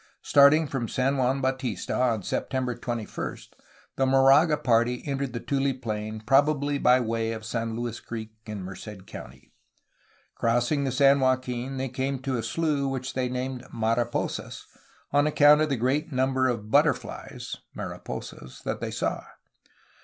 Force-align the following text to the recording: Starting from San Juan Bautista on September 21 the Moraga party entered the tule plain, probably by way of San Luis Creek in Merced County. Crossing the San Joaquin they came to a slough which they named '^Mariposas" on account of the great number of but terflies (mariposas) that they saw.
Starting 0.23 0.65
from 0.65 0.87
San 0.87 1.17
Juan 1.17 1.41
Bautista 1.41 1.93
on 1.93 2.23
September 2.23 2.73
21 2.73 3.37
the 3.97 4.05
Moraga 4.07 4.57
party 4.57 5.03
entered 5.05 5.31
the 5.31 5.39
tule 5.39 5.75
plain, 5.79 6.23
probably 6.25 6.79
by 6.79 6.99
way 6.99 7.33
of 7.33 7.45
San 7.45 7.75
Luis 7.75 7.99
Creek 7.99 8.31
in 8.47 8.63
Merced 8.63 9.05
County. 9.05 9.53
Crossing 10.33 10.85
the 10.85 10.91
San 10.91 11.19
Joaquin 11.19 11.77
they 11.77 11.87
came 11.89 12.17
to 12.17 12.35
a 12.35 12.41
slough 12.41 12.89
which 12.89 13.13
they 13.13 13.29
named 13.29 13.63
'^Mariposas" 13.65 14.63
on 15.11 15.27
account 15.27 15.61
of 15.61 15.69
the 15.69 15.77
great 15.77 16.11
number 16.11 16.47
of 16.47 16.71
but 16.71 16.85
terflies 16.85 17.57
(mariposas) 17.75 18.63
that 18.63 18.81
they 18.81 18.89
saw. 18.89 19.23